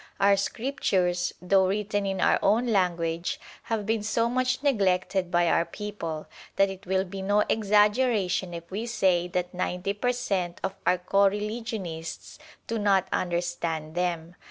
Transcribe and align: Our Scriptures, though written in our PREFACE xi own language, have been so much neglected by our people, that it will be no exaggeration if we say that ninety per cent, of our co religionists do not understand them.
Our 0.19 0.35
Scriptures, 0.35 1.31
though 1.43 1.67
written 1.67 2.07
in 2.07 2.19
our 2.21 2.39
PREFACE 2.39 2.41
xi 2.41 2.47
own 2.47 2.67
language, 2.73 3.39
have 3.65 3.85
been 3.85 4.01
so 4.01 4.27
much 4.29 4.63
neglected 4.63 5.29
by 5.29 5.47
our 5.47 5.63
people, 5.63 6.25
that 6.55 6.71
it 6.71 6.87
will 6.87 7.05
be 7.05 7.21
no 7.21 7.41
exaggeration 7.41 8.55
if 8.55 8.71
we 8.71 8.87
say 8.87 9.27
that 9.27 9.53
ninety 9.53 9.93
per 9.93 10.11
cent, 10.11 10.59
of 10.63 10.73
our 10.87 10.97
co 10.97 11.27
religionists 11.29 12.39
do 12.65 12.79
not 12.79 13.09
understand 13.13 13.93
them. 13.93 14.33